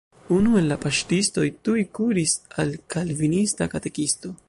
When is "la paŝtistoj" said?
0.71-1.45